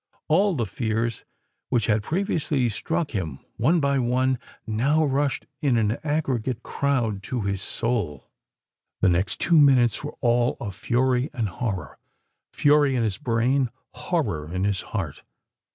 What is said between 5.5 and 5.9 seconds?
in